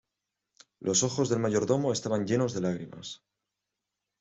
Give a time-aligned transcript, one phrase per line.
[0.79, 3.21] los ojos del mayordomo estaban llenos de lágrimas.